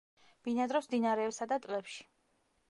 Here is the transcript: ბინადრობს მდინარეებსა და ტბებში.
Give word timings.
ბინადრობს 0.47 0.89
მდინარეებსა 0.89 1.49
და 1.53 1.61
ტბებში. 1.67 2.09